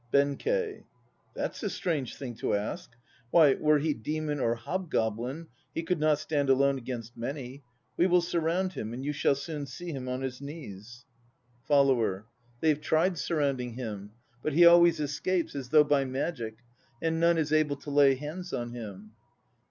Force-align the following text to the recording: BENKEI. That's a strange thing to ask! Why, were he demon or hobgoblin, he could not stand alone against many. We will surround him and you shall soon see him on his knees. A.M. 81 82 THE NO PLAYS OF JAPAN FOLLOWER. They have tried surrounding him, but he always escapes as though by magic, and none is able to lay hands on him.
BENKEI. 0.09 0.83
That's 1.35 1.61
a 1.61 1.69
strange 1.69 2.15
thing 2.15 2.33
to 2.37 2.55
ask! 2.55 2.89
Why, 3.29 3.53
were 3.53 3.77
he 3.77 3.93
demon 3.93 4.39
or 4.39 4.55
hobgoblin, 4.55 5.45
he 5.75 5.83
could 5.83 5.99
not 5.99 6.17
stand 6.17 6.49
alone 6.49 6.79
against 6.79 7.15
many. 7.15 7.61
We 7.97 8.07
will 8.07 8.21
surround 8.23 8.73
him 8.73 8.93
and 8.95 9.05
you 9.05 9.13
shall 9.13 9.35
soon 9.35 9.67
see 9.67 9.91
him 9.91 10.09
on 10.09 10.21
his 10.23 10.41
knees. 10.41 11.05
A.M. 11.69 11.79
81 11.85 11.97
82 11.97 12.01
THE 12.01 12.01
NO 12.01 12.01
PLAYS 12.01 12.17
OF 12.17 12.17
JAPAN 12.17 12.17
FOLLOWER. 12.17 12.25
They 12.61 12.69
have 12.69 12.81
tried 12.81 13.17
surrounding 13.19 13.73
him, 13.75 14.11
but 14.41 14.53
he 14.53 14.65
always 14.65 14.99
escapes 14.99 15.55
as 15.55 15.69
though 15.69 15.83
by 15.83 16.05
magic, 16.05 16.57
and 16.99 17.19
none 17.19 17.37
is 17.37 17.53
able 17.53 17.75
to 17.75 17.91
lay 17.91 18.15
hands 18.15 18.51
on 18.53 18.71
him. 18.71 19.11